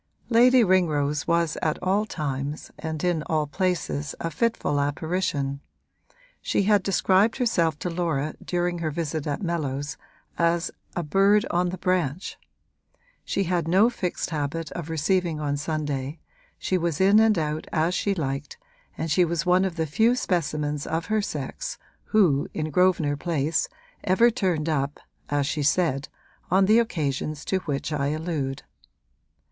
Lady 0.29 0.63
Ringrose 0.63 1.27
was 1.27 1.59
at 1.61 1.77
all 1.83 2.07
times 2.07 2.71
and 2.79 3.03
in 3.03 3.21
all 3.27 3.45
places 3.45 4.15
a 4.19 4.31
fitful 4.31 4.79
apparition; 4.79 5.61
she 6.41 6.63
had 6.63 6.81
described 6.81 7.37
herself 7.37 7.77
to 7.77 7.87
Laura 7.87 8.33
during 8.43 8.79
her 8.79 8.89
visit 8.89 9.27
at 9.27 9.43
Mellows 9.43 9.97
as 10.39 10.71
'a 10.95 11.03
bird 11.03 11.45
on 11.51 11.69
the 11.69 11.77
branch.' 11.77 12.39
She 13.23 13.43
had 13.43 13.67
no 13.67 13.91
fixed 13.91 14.31
habit 14.31 14.71
of 14.71 14.89
receiving 14.89 15.39
on 15.39 15.55
Sunday, 15.55 16.17
she 16.57 16.79
was 16.79 16.99
in 16.99 17.19
and 17.19 17.37
out 17.37 17.67
as 17.71 17.93
she 17.93 18.15
liked, 18.15 18.57
and 18.97 19.11
she 19.11 19.23
was 19.23 19.45
one 19.45 19.63
of 19.63 19.75
the 19.75 19.85
few 19.85 20.15
specimens 20.15 20.87
of 20.87 21.05
her 21.13 21.21
sex 21.21 21.77
who, 22.05 22.47
in 22.55 22.71
Grosvenor 22.71 23.17
Place, 23.17 23.69
ever 24.03 24.31
turned 24.31 24.67
up, 24.67 24.99
as 25.29 25.45
she 25.45 25.61
said, 25.61 26.09
on 26.49 26.65
the 26.65 26.79
occasions 26.79 27.45
to 27.45 27.59
which 27.59 27.93
I 27.93 28.07
allude. 28.07 28.63